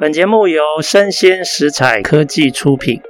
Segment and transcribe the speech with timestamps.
[0.00, 3.00] 本节目由生鲜食材科技出品。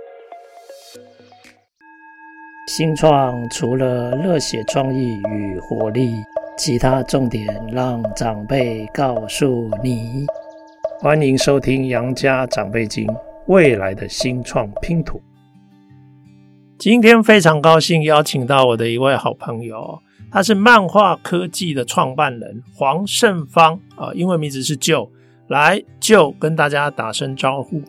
[2.67, 6.15] 新创除了热血创意与活力，
[6.57, 10.25] 其他重点让长辈告诉你。
[10.99, 13.07] 欢迎收听《杨家长辈经》，
[13.49, 15.21] 未来的新创拼图。
[16.79, 19.99] 今天非常高兴邀请到我的一位好朋友，
[20.33, 25.11] 他是漫画科技的创办人黄胜芳啊，英文名字是 Joe。
[25.49, 27.81] 来，就跟大家打声招呼。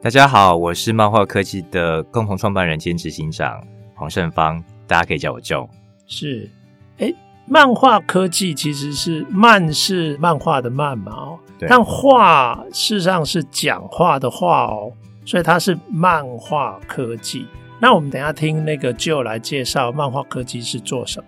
[0.00, 3.62] 大家好，我是漫画科技的共同创办人兼执行长
[3.94, 5.68] 黄胜芳，大家可以叫我 Joe。
[6.06, 6.48] 是，
[6.96, 7.12] 哎，
[7.46, 14.90] 漫画科技其实是漫是漫画的漫嘛哦，但画事实上是讲话的话哦，
[15.26, 17.46] 所以它是漫画科技。
[17.78, 21.26] 那我们等一下听那个 Joe 来介绍漫画科技是做什么。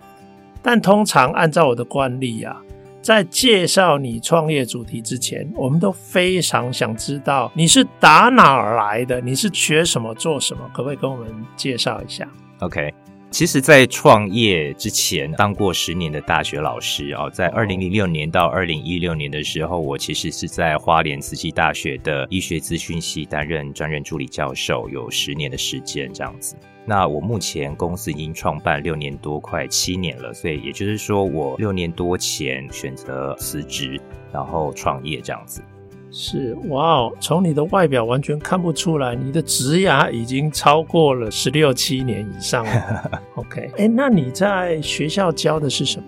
[0.63, 2.59] 但通常按照我的惯例啊。
[3.05, 12.27] 在介绍你创业主题之前，我们都非常想知道你是打哪儿来的，你是学什么做什么，可不可以跟我们介绍一下
[12.61, 12.91] ？OK，
[13.31, 26.55] 其实，在创业之前当过十年的大学老师啊，在二零零六年到二零一六年的时候，我其实是在花莲慈济大学的医学资讯系担任专任助理教授，有十年的时间这样子。
[26.85, 33.99] 那我目前公司已经创办六年多，快七年了，所以也就是说，我六年多前选择辞职，
[34.31, 35.61] 然后创业这样子。
[36.17, 43.11] 是哇哦，从你的外表完全看不出来，你的职涯已经超过了十六七年以上了。
[43.35, 46.05] OK，哎，那你在学校教的是什么？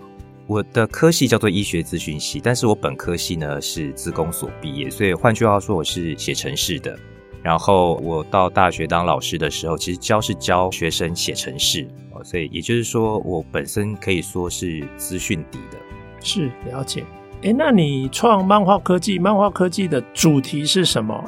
[0.48, 6.98] 我的科系叫做医学资讯系，但是我本科系呢是资工所毕业，所以换句话说，我是写程式的。
[7.44, 11.86] 然后我到大学当老师的时候，其实教是教学生写程式，
[12.24, 15.78] 所以也就是说，我本身可以说是资讯底的。
[16.22, 17.04] 是，了解。
[17.44, 21.24] 诶，那你创漫画科技，漫画科技的主题是什么？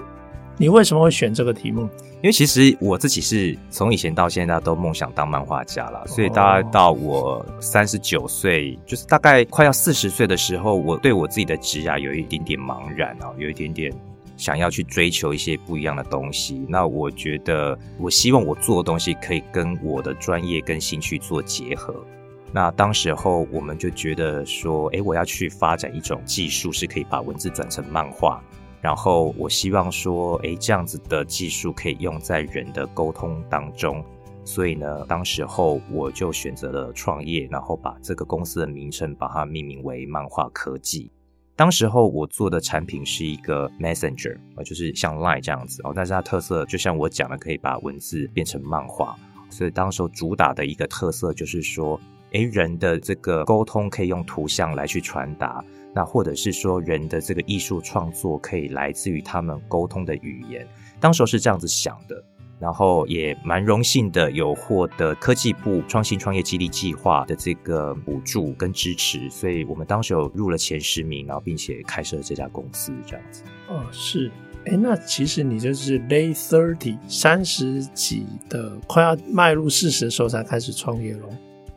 [0.57, 1.81] 你为什么会选这个题目？
[2.21, 13.93] 因为其实我自己是从以前到现在都梦想当漫画家了，所以大概到我三十九岁，就是大概快要四十岁的时候，我对我自己的职涯有一点点茫然啊，有一点点。
[14.35, 21.93] 想要去追求一些不一样的东西，那我觉得，我希望我做的东西可以跟我的专业跟兴趣做结合。
[22.51, 28.41] 那当时候我们就觉得说，诶，我要去发展一种技术，是可以把文字转成漫画。
[28.81, 34.03] 然后我希望说，诶，这样子的技术可以用在人的沟通当中。
[34.45, 41.11] 所以呢，当时候我就选择了创业，然后把这个公司的名称把它命名为漫画科技。
[41.55, 49.13] 当时候我做的产品是一个 Messenger，就是像 Line 这样子哦，但是它特色就像我讲的，可以把文字变成漫画，
[49.49, 51.99] 所以当时候主打的一个特色就是说，
[52.31, 55.63] 诶，人的这个沟通可以用图像来去传达，
[55.93, 60.67] 那或者是说人的这个艺术创作可以来自于他们沟通的语言，
[60.99, 62.23] 当时候是这样子想的。
[62.59, 73.43] 然后也蛮荣幸的，有获得科技部创新创业激励计划的这个补助跟支持，所以我们当时有入了前十名，然后并且开设了这家公司这样子。
[73.69, 74.29] 哦，是，
[74.65, 81.29] 哎，那其实你就是 late thirty 三十几的，快要迈入四十的时候才开始创业咯。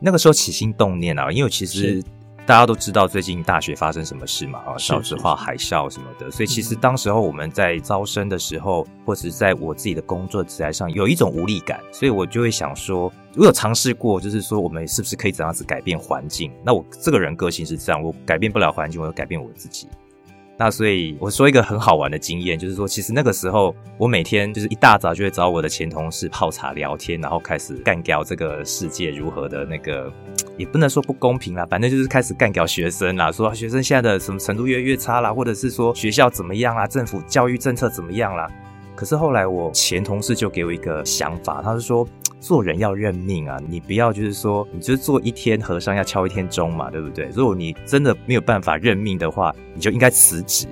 [0.03, 2.03] 那个时候起心动念啊，因为其实。
[2.45, 4.59] 大家都知道最近大学发生什么事嘛？
[4.67, 16.51] 啊，少子化、海啸什么的，所以其实当时候我们在招生的时候，或者是在我自己的工作职涯上，有一种无力感，所以我就会想说，我有尝试过，就是说我们是不是可以怎样子改变环境？
[16.65, 19.87] 那我这个人个性是这样，我改变不了环境，我要改变我自己。
[20.55, 30.13] 那所以我说一个很好玩的经验，就是说，其实那个时候我每天就是一大早就会找我的前同事泡茶聊天，然后开始干掉这个世界如何的那个，
[30.55, 38.47] 也不能说不公平啦，反正就是开始干掉学生啦，说学生现在的什么程度越来越差啦，或者是说学校怎么样啦，政府教育政策怎么样啦。
[38.95, 42.07] 可是后来我前同事就给我一个想法，他是说。
[42.43, 43.57] 做人要认命啊！
[43.69, 47.29] 你不要就是说，你就做一天和尚要敲一天钟嘛，对不对？
[47.33, 50.67] 如果你真的没有办法认命的话，你就应该辞职。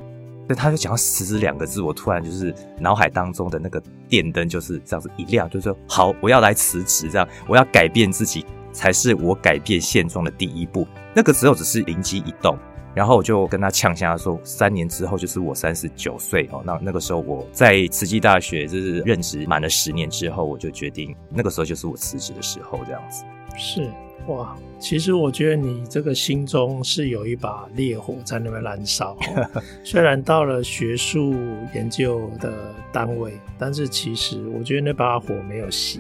[0.48, 10.86] 所以他就讲到辞职两个字，我突然就是脑海当中的那个电灯就是这样子一亮，就是说好，我要来辞职，这样我要改变自己，才是我改变现状的第一步。
[11.16, 12.58] 那个时候只是灵机一动。
[12.94, 16.62] 然后我就跟他呛下说，三年之后就是我三十九岁哦。
[16.66, 23.24] 那那个时候我在慈济大学就是任职满了十年之后，我就决定那个时候就是我辞职的时候，这样子。
[23.58, 23.90] 是
[24.28, 29.18] 哇，其实我觉得你这个心中是有一把烈火在那边燃烧。
[29.84, 31.34] 虽然到了学术
[31.74, 32.54] 研究的
[32.92, 36.00] 单位，但是其实我觉得那把火没有熄。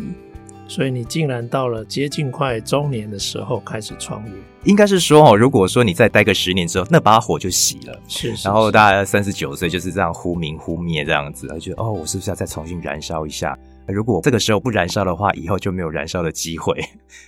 [0.71, 4.31] 所以你竟然到了接近快中年的时候开始创业。
[4.63, 7.99] 应该是说哦，如果说你再待个十年之后，那把火就熄了。
[8.07, 8.33] 是。
[8.41, 13.53] 然后大概三十九岁就是这样忽明忽灭这样子，而觉得哦，我是不是要再重新燃烧一下？
[13.85, 16.73] 如果这个时候不燃烧的话，以后就没有燃烧的机会。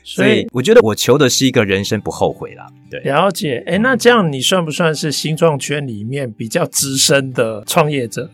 [0.05, 2.65] 所以，所以我觉得我求的是一个人生不后悔啦。
[2.89, 3.61] 对，了解。
[3.67, 8.29] 哎，那这样你算不算是新创圈里面比较资深的创业者？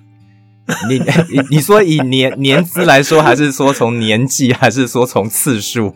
[0.88, 1.00] 你
[1.30, 5.96] 你你说以年年资来说，还是说从年纪，还是说从次数？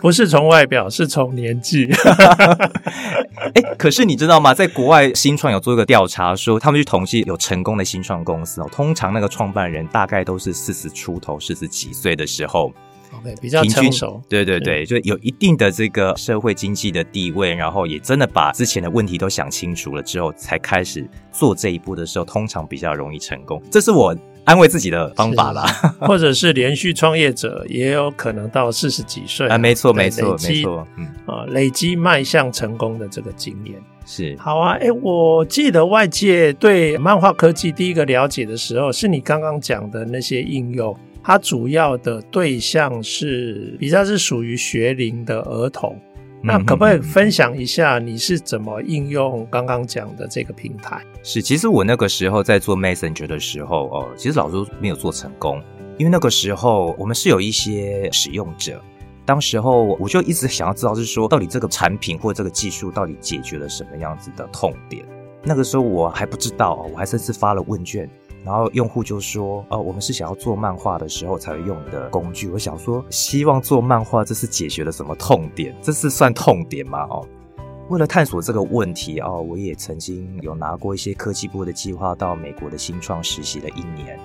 [0.00, 1.88] 不是从外表，是从年纪。
[3.54, 4.52] 哎，可是你知道吗？
[4.54, 12.72] 在国外新创有做一个调查，说他们去统计有成功的新创公司哦，通常那个创办人大概都是四十出头、四十几岁的时候。
[13.40, 23.62] 比较成熟，对对对，就有一定的这个社会经济的地位，然后也真的把之前的问题都想清楚了之后，才开始做这一步的时候，通常比较容易成功。
[23.70, 25.62] 这是我安慰自己的方法啦。
[26.00, 33.74] 或者是连续创业者也有可能到四十几岁啊，没错没错没错，嗯啊，累积迈向成功的这个经验
[34.04, 34.72] 是好啊。
[34.80, 40.96] 哎，我记得外界对漫画科技第一个了解的时候，是你刚刚讲的那些应用。
[41.22, 45.96] 它主要的对象是比较是属于学龄的儿童，
[46.42, 51.00] 那可不可以分享一下你是怎么应用刚刚讲的这个平台？
[51.22, 55.62] 是，其实我那个时候在做 Messenger 的时候，哦，其实老实说没有做成功，
[55.96, 58.82] 因为那个时候我们是有一些使用者，
[59.24, 65.04] 当时候我就一直想要知道，是说到底这个产品或这个技术到底解决了什么样子的痛点。
[65.44, 68.08] 那个时候我还不知道，我还甚至发了问卷。
[68.44, 75.74] 然后用户就说：“哦，我们是想要做漫画的时候才会用的工具。”我想说，希望做漫画，这是解决了什么痛点？
[75.80, 77.06] 这是算痛点吗？
[77.10, 77.26] 哦，
[77.88, 84.18] 为了探索这个问题哦，我也曾经有拿过一些科技部的计划，到美国的新创实习了一年。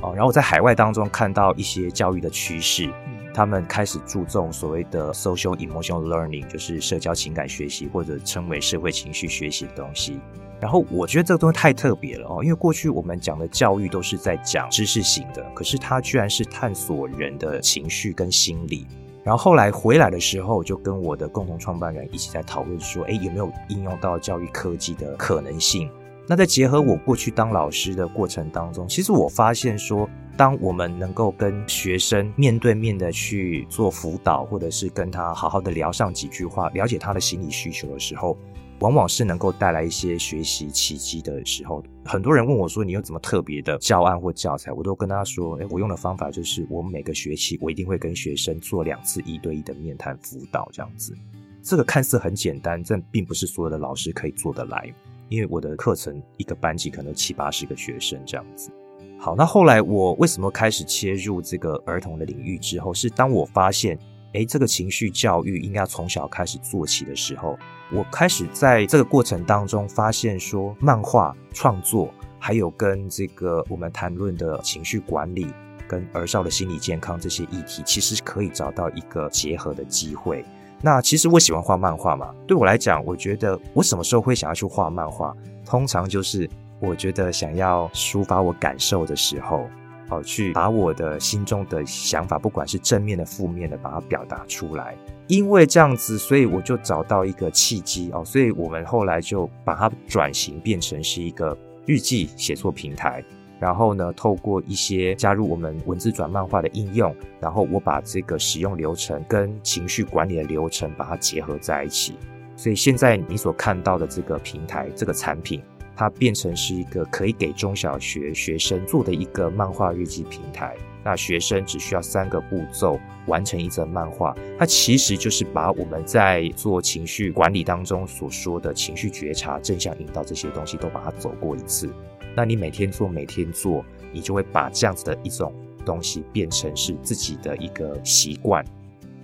[0.00, 2.88] 哦，然后我在海外当中看到一些教育的趋势，
[3.34, 10.20] 他们开始注重所谓的 social emotional learning，就是社交情感学习，或者称为社会情绪学习的东西。
[10.60, 18.86] 然后我觉得这个东西太特别了哦，因为过去我们讲的教育都是在讲知识型的，可是它居然是探索人的情绪跟心理。
[19.22, 25.88] 然后后来回来的时候，就跟我的共同创办人一起在讨论说，哎，有没有应用到教育科技的可能性？
[26.26, 38.36] 那在结合我过去当老师的过程当中，其实我发现说，当我们能够跟学生面对面的去做辅导，或者是跟他好好的聊上几句话，了解他的心理需求的时候。
[38.80, 41.82] 往往是能够带来一些学习奇迹的时候。
[42.04, 51.14] 很多人问我说：“你有怎么特别的教案或教材？”我都跟他说：“诶，我用的方法就是，我每个学期我一定会跟学生做两次一对一的面谈辅导，这样子。
[51.62, 54.90] 这个看似很简单，但并不是所有的老师可以做得来，
[55.28, 58.70] 因为我的课程一个班级可能七八十个学生这样子。
[59.18, 63.98] 好，那后来我为什么开始切入这个儿童的领域之后，是当我发现，
[64.32, 67.58] 诶，这个情绪教育应该要从小开始做起的时候。
[67.90, 75.46] 我开始在这个过程当中发现说，漫画创作还有跟这个我们谈论的情绪管理
[75.88, 80.44] 跟儿少的心理健康这些议题，其实可以找到一个结合的机会。
[80.82, 85.34] 那其实我喜欢画漫画嘛，对我来讲，我觉得我什么时候会想要去画漫画？
[85.64, 86.48] 通常就是
[86.78, 89.66] 我觉得想要抒发我感受的时候，
[90.08, 94.96] 哦，去把我的心中的想法，不管是正面的、负面的，把它表达出来。
[95.26, 103.22] 因为这样子，所以我就找到一个契机哦，所以我们后来就把它转型变成是一个日记写作平台。
[103.60, 112.16] 然后呢，透过一些加入我们文字转漫画的应用，然后我把这个使用流程跟情绪管理的流程把它结合在一起。
[112.54, 115.60] 所以现在你所看到的这个平台，这个产品，
[115.98, 120.76] 它变成是一个可以给中小学学生做的一个漫画日记平台。
[121.04, 131.92] 那学生只需要三个步骤完成一则漫画，它其实就是把我们在做情绪管理当中所说的情绪觉察、正向引导这些东西都把它走过一次。
[132.36, 135.52] 那你每天做，每天做，你就会把这样子的一种
[135.84, 138.64] 东西变成是自己的一个习惯。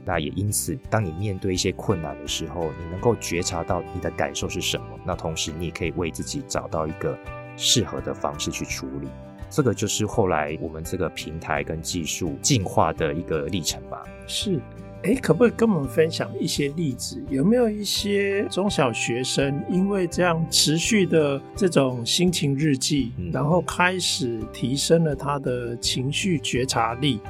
[0.04, 7.18] 那也因此，当你面对一些困难的时候，你能够觉察到你的感受是什么，那同时你也可以为自己找到一个
[7.56, 9.08] 适合的方式去处理。
[9.48, 14.02] 这个就是后来我们这个平台跟技术进化的一个历程吧。
[14.26, 14.60] 是，
[15.04, 17.22] 哎，可不可以跟我们分享一些例子？
[17.30, 27.20] 有没有一些中小学生因为这样持续的这种心情日记，嗯、然后开始提升了他的情绪觉察力？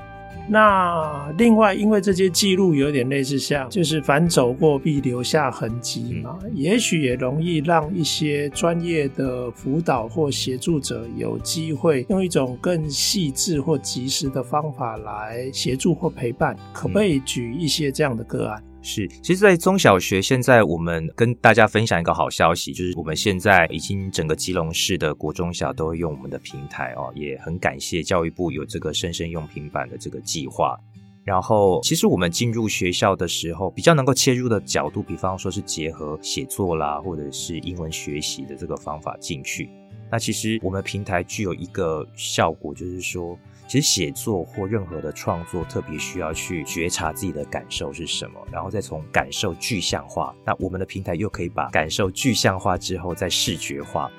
[0.46, 16.54] 那另外，因为这些记录有点类似像，就是凡走过必留下痕迹嘛，嗯、也许也容易让一些专业的辅导或协助者有机会用一种更细致或及时的方法来协助或陪伴。
[16.72, 18.62] 可不可以举一些这样的个案？
[18.86, 30.78] 是，其实，在中小学，现在我们跟大家分享一个好消息，就是我们现在已经整个基隆市的国中小都会用我们的平台哦，也很感谢教育部有这个生生用平板的这个计划。
[31.24, 39.70] 然后，其实我们进入学校的时候，比较能够切入的角度，比方说是结合写作啦，或者是英文学习的这个方法进去。
[40.12, 43.38] 那其实我们平台具有一个效果，就是说。
[43.66, 50.34] 其实写作或任何的创作，特别需要去觉察自己的感受是什么，然后再从感受具象化。
[50.44, 54.10] 那我们的平台又可以把感受具象化之后再视觉化。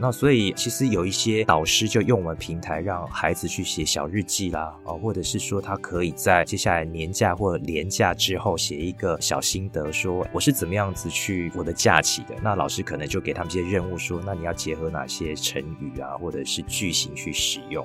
[0.00, 12.36] 那所以其实有一些导师就用我们平台让孩子去写小日记啦，啊，或者是说他可以在接下来年假或年假之后写一个小心得，说我是怎么样子去我的假期的。
[12.40, 17.84] 那老师可能就给他们一些任务，说那你要结合哪些成语啊，或者是句型去使用。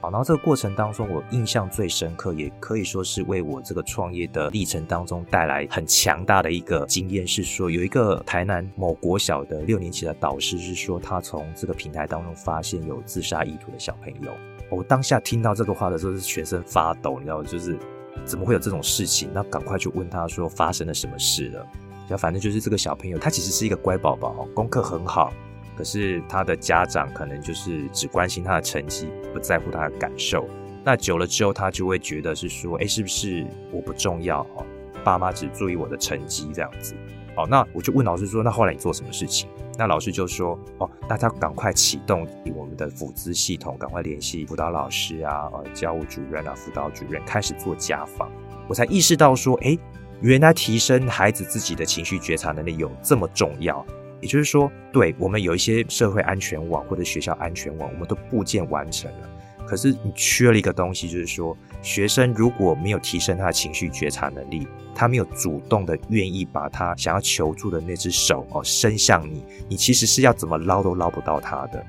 [0.00, 14.32] 好，然后这个过程当中，我印象最深刻，也可以说是为我这个创业的历程当中带来很强大的一个经验，是说有一个台南某国小的六年级的导师是说，他从这个平台当中发现有自杀意图的小朋友。
[14.70, 17.76] 我当下听到这个话的时候是全身发抖，你知道吗，就是
[18.24, 19.28] 怎么会有这种事情？
[19.34, 21.66] 那赶快去问他说发生了什么事了？
[22.02, 25.32] 然后反正就是这个小朋友，他其实是一个乖宝宝，功课很好。
[25.78, 30.44] 可是他的家长可能就是只关心他的成绩，不在乎他的感受。
[30.84, 34.66] 那久了之后，他就会觉得是说，哎，是不是我不重要哦？
[35.04, 36.96] 爸妈只注意我的成绩这样子。
[37.36, 39.48] 哦，那我就问老师说，那后来你做什么事情？
[39.76, 48.28] 那老师就说，哦，那他赶快启动我们的辅资系统，赶快联系辅导老师啊、呃，教务主任啊、辅导主任，开始做家访。
[48.66, 49.78] 我才意识到说，哎，
[50.20, 53.86] 原来提升孩子自己的情绪觉察能力有这么重要。
[54.20, 59.28] 也就是说，对我们有一些社会安全网或者学校安全网，我们都部件完成了。
[59.66, 71.84] 可是你缺了一个东西，就是说，学生如果没有提升他的情绪觉察能力，他没有主动的愿意把他想要求助的那只手哦伸向你，你其实是要怎么捞都捞不到他的。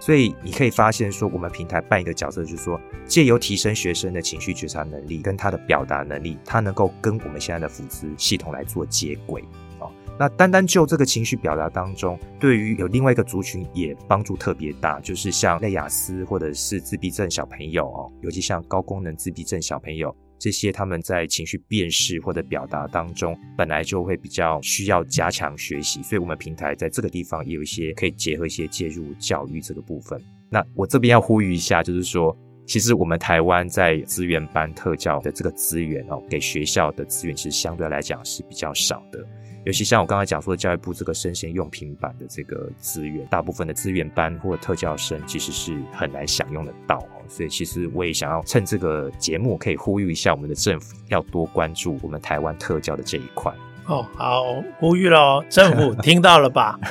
[0.00, 9.44] 所以你可以发现说，我们平台扮一个角色，就是说，借由提升学生的情绪觉察能力跟他的表达能力，他能够跟我们现在的辅咨系统来做接轨。
[10.20, 30.22] 那单单就这个情绪表达当中，对于有另外一个族群也帮助特别大，就是像类亚斯或者是自闭症小朋友哦，尤其像高功能自闭症小朋友这些，他们在情绪辨识或者表达当中本来就会比较需要加强学习，所以我们平台在这个地方也有一些可以结合一些介入教育这个部分。
[30.50, 32.36] 那我这边要呼吁一下，就是说，
[32.66, 39.26] 其实我们台湾在资源班特教的这个资源哦，给学校的资源其实相对来讲是比较少的。
[39.64, 47.20] 尤其像我刚才讲说的，教育部这个生鲜用品版的这个资源，大部分的资源班或特教生其实是很难享用得到哦。
[47.28, 53.52] 所以其实我也想要趁这个节目，可以呼吁一下我们的政府，要多关注我们台湾特教的这一块。
[53.86, 54.44] 哦，好，
[54.78, 56.78] 呼吁喽，政府听到了吧？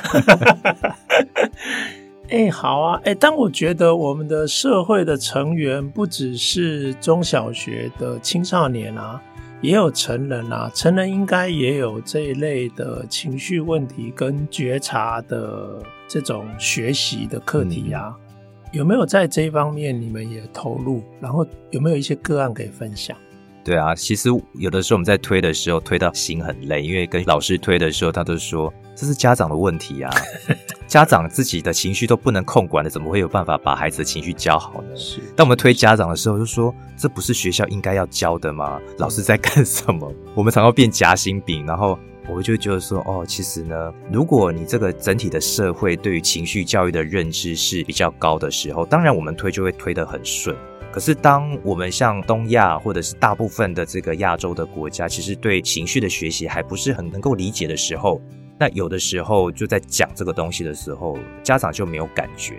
[2.30, 9.20] 哎、欸，好啊，哎、欸，但我觉得我们的社会的成员不只是中小学的青少年啊。
[9.62, 21.02] 也有成人啊，成人应该也有这一类的情绪问题跟觉察的这种学习的课题啊，嗯、有没有在这一方面你们也投入？
[21.20, 23.16] 然后有没有一些个案可以分享？
[23.62, 30.10] 对啊，其实有的时候我们在推的时候推到心很累，因为跟老师推的时候，他都说这是家长的问题啊，
[30.90, 34.96] 家长自己的情绪都不能控管的，怎么会有办法把孩子的情绪教好呢？
[34.96, 35.20] 是。
[35.36, 38.80] 当我们推家长的时候，就说这不是学校应该要教的吗？
[38.98, 40.12] 老师在干什么？
[40.34, 41.96] 我们常常变夹心饼，然后
[42.28, 50.56] 我就觉得说，哦，其实呢，如果你这个整体的社会对于情绪教育的认知是比较高的时候，当然我们推就会推得很顺。
[50.90, 58.20] 可是，当我们像东亚或者是大部分的这个亚洲的国家，其实对情绪的学习还不是很能够理解的时候，
[58.60, 62.58] 那有的时候就在讲这个东西的时候，家长就没有感觉。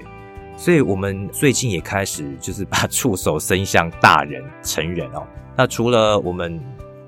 [0.57, 5.23] 所以我们最近也开始就是把触手伸向大人、成人哦。
[5.55, 6.59] 那除了我们。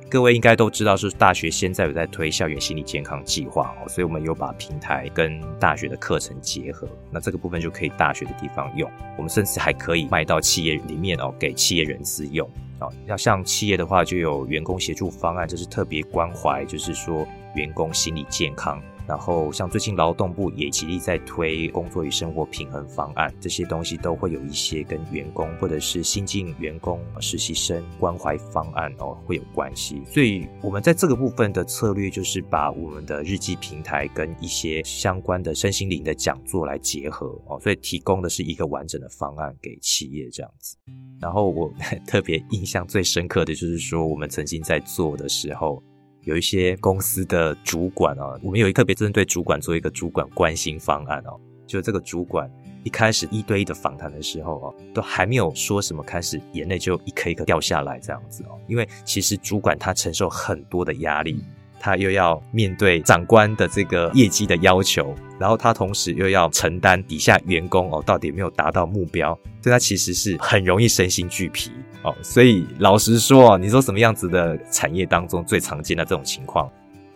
[0.10, 12.48] 各位应该都知道，是大学现在有在推校园心理健康计划哦，所以我们有把平台跟大学的课程结合，那这个部分就可以大学的地方用，我们甚至还可以卖到企业里面哦，给企业人士用
[12.78, 12.88] 啊。
[13.08, 30.01] 要像企业的话，就有员工协助方案，就是特别关怀，就是说员工心理健康然后像最近劳动部也极力在推工作与生活平衡方案，这些东西都会有一些跟员工或者是新进员工、实习生关怀方案哦会有关系。
[30.05, 40.77] 所以我们在这个部分的策略就是把我们的日记平台跟一些相关的身心灵的讲座来结合哦，所以提供的是一个完整的方案给企业这样子。
[41.19, 41.69] 然后我
[42.07, 45.83] 特别印象最深刻的就是说，我们曾经在做的时候。
[46.24, 51.39] 有一些公司的主管哦，我们有一特别针对主管做一个主管关心方案哦。
[51.65, 52.50] 就这个主管
[52.84, 58.60] 一开始一对一的访谈的时候哦，都还没有说什么，开始眼泪就一颗一颗掉下来这样子哦。
[58.68, 61.44] 因为其实主管他承受很多的压力，
[61.80, 71.72] 他又要面对长官的这个业绩的要求，然后他同时又要承担底下员工哦到底有没有达到目标，所以他其实是很容易身心俱疲。
[72.03, 76.69] 哦，所以老实说，你说什么样子的产业当中最常见的这种情况，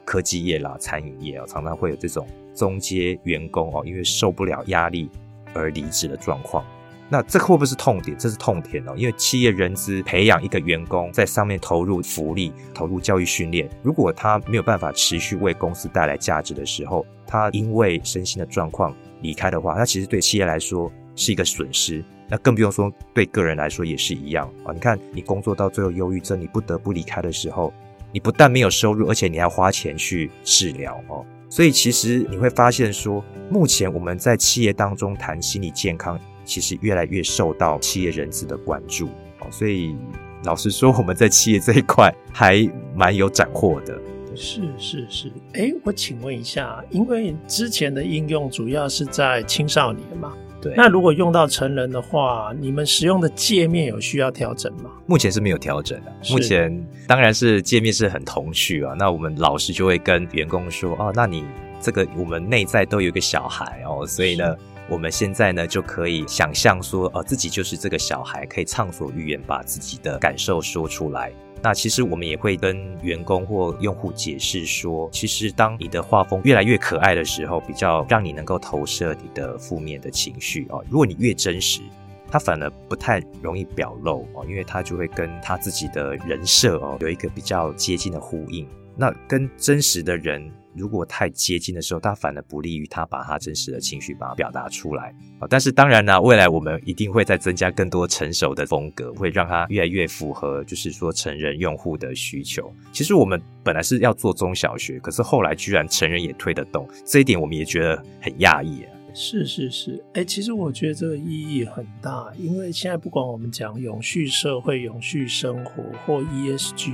[0.06, 2.25] 科技业啦、餐饮业哦，常常会有这种
[2.56, 5.10] 中阶员工哦，因为受不了压力
[5.53, 6.65] 而离职的状况。
[7.10, 8.17] 那这会不会是痛点？
[8.17, 22.03] 这是痛点哦，因为企业人资培养一个员工，在上面投入福利、投入教育训练，如果他没有办法持续为公司带来价值的时候，他因为身心的状况离开的话，那其实对企业来说是一个损失。
[22.30, 24.74] 那更不用说对个人来说也是一样啊！
[24.74, 27.74] 你看，你工作到最后忧郁症，你不得不离开的时候，
[28.12, 31.26] 你不但没有收入，而且你还花钱去治疗哦。
[31.50, 39.08] 所以其实你会发现说，目前我们在企业当中谈心理健康，其实越来越受到企业人资的关注
[39.40, 39.48] 哦。
[39.50, 39.96] 所以
[40.44, 43.98] 老实说，我们在企业这一块还蛮有斩获的。
[44.36, 50.34] 是是是，哎，我请问一下，因为之前的应用主要是在青少年嘛？
[50.62, 54.90] 对，那如果用到成人的话，你们使用的界面有需要调整吗？
[55.06, 56.12] 目前是没有调整的。
[56.30, 58.96] 目前当然是界面是很童趣啊。
[58.98, 61.44] 那我们老师就会跟员工说：“哦，那你
[61.80, 64.56] 这个我们内在都有一个小孩哦，所以呢，
[64.90, 80.84] 我们现在呢就可以想象说，哦，自己就是这个小孩，可以畅所欲言，把自己的感受说出来。”那其实我们也会跟员工或用户解释说，其实当你的画风越来越可爱的时候，比较让你能够投射你的负面的情绪哦。
[80.90, 81.82] 如果你越真实，
[82.30, 88.68] 他反而不太容易表露哦，因为他就会跟他自己的人设哦有一个比较接近的呼应。
[88.96, 90.52] 那跟真实的人。
[90.78, 95.48] 如果太接近的时候，他反而不利于他把他真实的情绪把它表达出来啊。
[95.50, 102.72] 但是当然呢，未来我们一定会再增加更多成熟的风格，会让他越来越符合，就是说成人用户的需求。
[102.94, 108.94] 其实我们本来是要做中小学，可是后来居然成人也推得动，这一点我们也觉得很讶异啊。
[109.13, 116.94] 是是是，哎，其实我觉得这个意义很大，因为现在不管我们讲永续社会、永续生活或 ESG。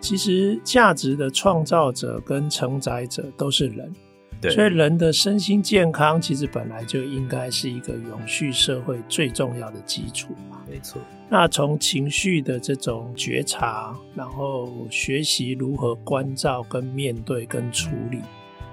[0.00, 3.92] 其实价值的创造者跟承载者都是人，
[4.40, 10.58] 对，所以人的身心健康其实本来就应该是一个永续社会最重要的基础嘛。
[10.68, 11.00] 没错。
[11.28, 18.18] 那从情绪的这种觉察，然后学习如何关照、跟面对、跟处理，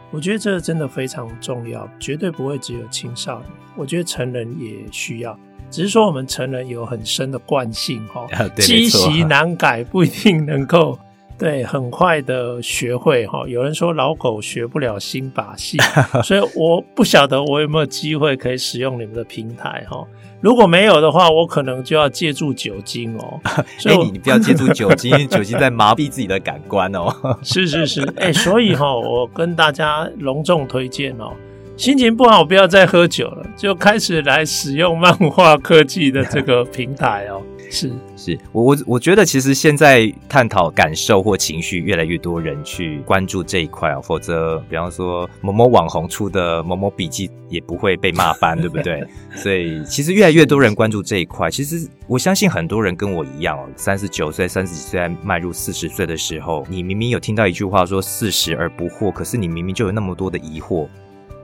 [0.09, 5.37] 我觉得这真的非常重要，绝对不会只有青少年，我觉得成人也需要。
[5.69, 10.97] 只是说我们成人有很深的惯性，哈，积习难改，不一定能够。
[11.37, 13.43] 对，很快的学会哈。
[13.47, 15.77] 有人说老狗学不了新把戏，
[16.23, 20.03] 所以我不晓得我有没有机会可以使用你们的平台哈。
[20.41, 23.39] 如果没有的话，我可能就要借助酒精哦。
[23.77, 27.13] 所以你你不要借助酒精，因为酒精在麻痹自己的感官哦。
[27.43, 31.33] 是是是，哎，所以哈，我跟大家隆重推荐哦。
[31.77, 37.39] 心情不好，不要再喝酒了，就开始来使用漫画科技的这个平台哦。
[37.69, 44.01] 是是，我我我觉得其实现在探讨感受或情绪，越来越多人去关注这一块哦。
[44.01, 49.05] 否则，比方说某某网红出的某某笔记也不会被骂翻，对不对？
[49.35, 51.51] 所以其实越来越多人关注这一块。
[51.51, 60.87] 其实我相信很多人跟我一样哦，三十九岁、三十几岁在迈入四十岁的时候，你明明有听到一句话说“四十而不惑”，可是你明明就有那么多的疑惑。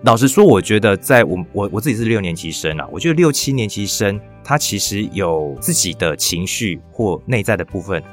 [0.04, 8.04] 老实说，我觉得在我我我自己是六年级生啊，我觉得六七年级生他其实有自己的情绪或内在的部分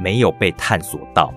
[0.00, 1.32] 没有被探索到，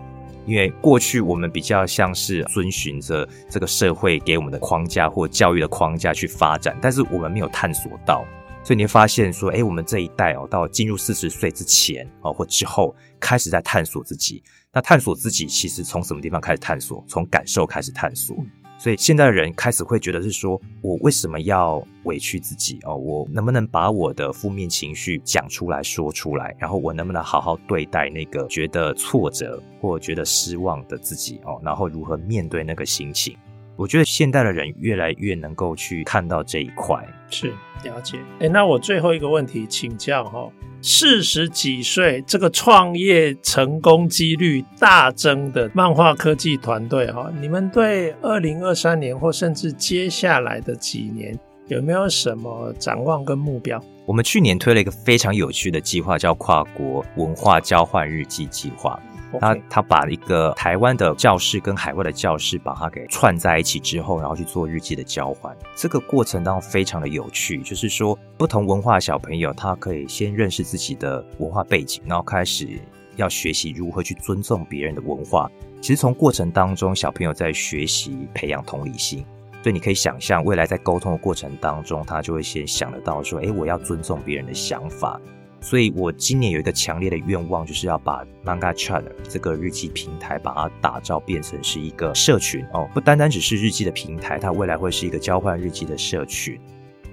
[0.48, 8.26] 因为过去我们比较像是遵循着这个社会给我们的框架或教育的框架去发展，但是我们没有探索到，
[8.64, 14.42] 所以你会发现说，哎，我们这一代哦，到进入四十岁之前哦或之后，开始在探索自己。
[14.74, 17.04] 那探索自己其实从什么地方开始探索？
[17.08, 18.36] 从感受开始探索。
[18.80, 22.96] 所以现在的人开始会觉得是说，我为什么要委屈自己哦？
[22.96, 26.56] 我能不能把我的负面情绪讲出来说出来？
[26.58, 31.60] 然后我能不能好好对待那个觉得挫折或觉得失望的自己哦？
[31.62, 33.36] 然后如何面对那个心情？
[33.76, 37.06] 我觉得现代的人越来越能够去看到这一块。
[37.30, 38.18] 是，了解。
[38.40, 40.50] 哎，那我最后一个问题请教哈，
[40.82, 51.38] 四十几岁这个创业成功几率大增的漫画科技团队哈，你们对二零二三年或甚至接下来的几年
[51.68, 53.82] 有没有什么展望跟目标？
[54.06, 59.00] 我们去年推了一个非常有趣的计划，叫跨国文化交换日记计划。
[59.40, 65.56] 他他把一个台湾的教室跟海外的教室把它给串在一起之后，然后去做日记的交换。
[65.76, 72.80] 这个过程当中非常的有趣，就是说不同文化的小朋友他可以先认识自己的文化背景，然后开始
[73.18, 75.50] 要学习如何去尊重别人的文化。
[75.82, 79.26] 其实从过程当中，小朋友在学习培养同理心，
[79.62, 85.20] 所以你可以想象未来在沟通的过程当中，他就会先想得到说：“诶，我要尊重别人的想法。”
[85.62, 96.60] 所以我今年有一个强烈的愿望，就是要把 Manga Chat 这个日记平台，把它打造变成是一个社群哦，不单单只是日记的平台，它未来会是一个交换日记的社群。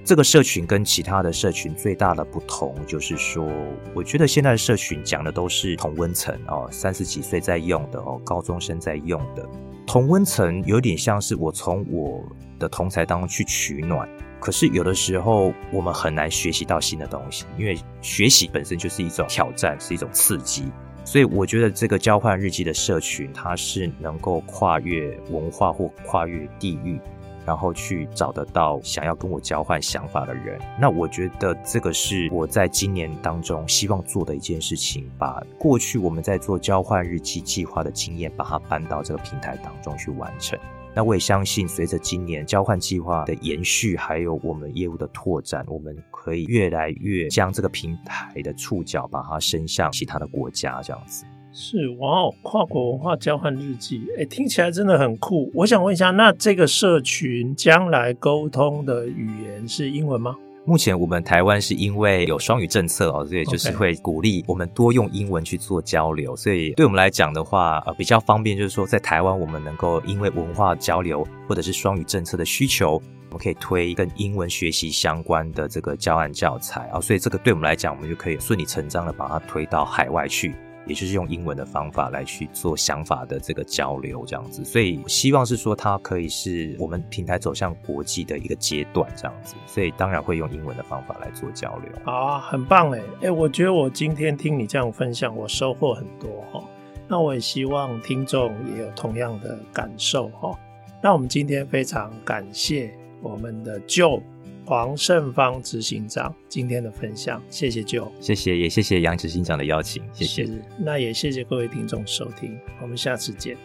[0.04, 3.44] 这个社群跟其他的社群最大的不同，就是说，
[3.92, 9.44] 我觉得现在的社群讲的都是同温层哦，三十几岁在用的哦，高中生在用的
[9.84, 12.24] 同温层，有点像是我从我
[12.56, 14.08] 的同侪当中去取暖。
[14.40, 20.70] 可是有的时候我们很难学习到新的东西，因为学习本身就是一种挑战，是一种刺激。
[21.04, 27.00] 所以我觉得这个交换日记的社群，它是能够跨越文化或跨越地域，
[27.46, 30.60] 然后去找得到想要跟我交换想法的人。
[30.80, 40.58] 那我觉得这个是我在今年当中希望做的一件事情，把过去我们在做交换日记计划的经验，把它搬到这个平台当中去完成。
[40.96, 51.26] 那我也相信，随着今年交换计划的延续，还有我们业务的拓展，我们可以越来越将这个平台的触角把它伸向其他的国家，这样子。
[51.52, 55.50] 是哇哦，跨国文化交换日记，哎，听起来真的很酷。
[55.52, 60.34] 我想问一下，那这个社群将来沟通的语言是英文吗？
[60.68, 66.34] 目前我们台湾是因为有双语政策哦，所以就是会鼓励我们多用英文去做交流。
[66.34, 73.00] 所以对我们来讲的话，呃，比较方便，就是说在台湾我们能够因为文化交流或者是双语政策的需求，
[73.30, 80.52] 我们可以推跟英文学习相关的这个教案教材啊，所以这个对我们来讲，我们就可以顺理成章的把它推到海外去。
[80.86, 91.90] 也就是用英文的方法来去做想法的这个交流，这样子，所以希望是说它可以是我们平台走向国际的一个阶段，这样子，所以当然会用英文的方法来做交流。
[92.10, 96.64] 啊，很棒哎哎，我觉得我今天听你这样分享，我收获很多哈。
[97.08, 100.58] 那我也希望听众也有同样的感受哈。
[101.02, 104.22] 那我们今天非常感谢我们的 Joe。
[104.66, 110.48] 黄胜芳执行长今天的分享，谢谢 Joe，谢谢，也谢谢杨执行长的邀请，谢谢。
[110.76, 113.56] 那也谢谢各位听众收听，我们下次见。